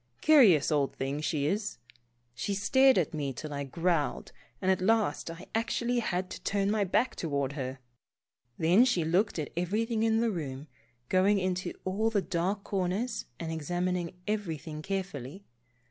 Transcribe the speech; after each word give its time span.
Curious 0.21 0.71
old 0.71 0.95
thing 0.95 1.21
she 1.21 1.45
is. 1.45 1.77
She 2.33 2.55
stared 2.55 2.97
at 2.97 3.13
me 3.13 3.33
till 3.33 3.53
I 3.53 3.63
growled, 3.65 4.31
and 4.59 4.71
at 4.71 4.81
last 4.81 5.29
I 5.29 5.45
actually 5.53 5.99
had 5.99 6.31
to 6.31 6.41
turn 6.41 6.71
my 6.71 6.83
back 6.83 7.15
toward 7.15 7.53
her. 7.53 7.77
Then 8.57 8.83
she 8.83 9.05
looked 9.05 9.37
at 9.37 9.51
everything 9.55 10.01
in 10.01 10.19
the 10.19 10.31
room, 10.31 10.65
going 11.07 11.37
into 11.37 11.73
all 11.85 12.09
the 12.09 12.19
dark 12.19 12.63
corners 12.63 13.25
and 13.39 13.51
examining 13.51 14.15
everything 14.25 14.81
carefully. 14.81 15.43